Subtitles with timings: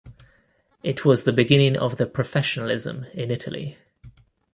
[0.81, 3.77] It was the beginning of the professionalism in Italy.